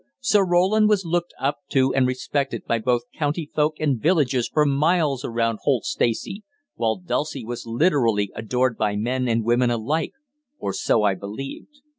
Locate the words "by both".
2.65-3.03